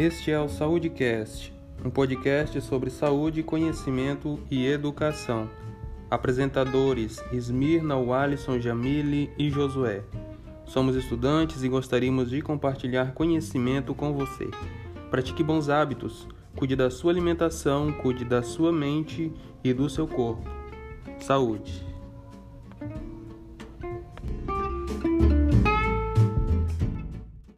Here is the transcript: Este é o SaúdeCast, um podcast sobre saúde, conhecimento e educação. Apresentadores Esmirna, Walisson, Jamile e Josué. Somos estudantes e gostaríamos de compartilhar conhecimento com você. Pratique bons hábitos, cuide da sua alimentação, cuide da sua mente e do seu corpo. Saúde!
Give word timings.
Este 0.00 0.30
é 0.30 0.40
o 0.40 0.48
SaúdeCast, 0.48 1.52
um 1.84 1.90
podcast 1.90 2.58
sobre 2.62 2.88
saúde, 2.88 3.42
conhecimento 3.42 4.40
e 4.50 4.66
educação. 4.66 5.46
Apresentadores 6.10 7.22
Esmirna, 7.30 7.98
Walisson, 7.98 8.58
Jamile 8.58 9.30
e 9.36 9.50
Josué. 9.50 10.02
Somos 10.64 10.96
estudantes 10.96 11.62
e 11.62 11.68
gostaríamos 11.68 12.30
de 12.30 12.40
compartilhar 12.40 13.12
conhecimento 13.12 13.94
com 13.94 14.14
você. 14.14 14.48
Pratique 15.10 15.42
bons 15.42 15.68
hábitos, 15.68 16.26
cuide 16.56 16.74
da 16.74 16.88
sua 16.88 17.12
alimentação, 17.12 17.92
cuide 17.92 18.24
da 18.24 18.42
sua 18.42 18.72
mente 18.72 19.30
e 19.62 19.74
do 19.74 19.90
seu 19.90 20.08
corpo. 20.08 20.48
Saúde! 21.18 21.89